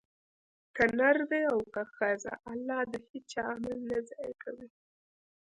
[0.75, 4.67] که نر دی او که ښځه؛ الله د هيچا عمل نه ضائع کوي